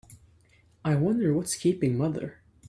[0.83, 2.39] I wonder what's keeping mother?